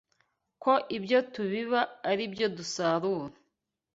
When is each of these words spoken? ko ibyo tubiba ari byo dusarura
ko 0.63 0.73
ibyo 0.97 1.19
tubiba 1.33 1.81
ari 2.09 2.23
byo 2.33 2.47
dusarura 2.57 3.35